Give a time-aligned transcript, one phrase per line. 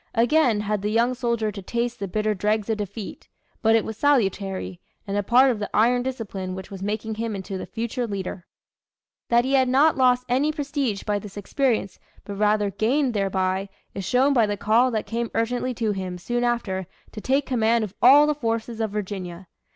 [0.15, 3.27] Again had the young soldier to taste the bitter dregs of defeat
[3.61, 7.35] but it was salutary, and a part of the iron discipline which was making him
[7.35, 8.47] into the future leader.
[9.29, 14.03] That he had not lost any prestige by this experience, but rather gained thereby, is
[14.03, 17.93] shown by the call that came urgently to him, soon after, to take command of
[18.01, 19.45] all the forces of Virginia.